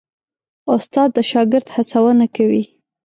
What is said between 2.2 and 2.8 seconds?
کوي.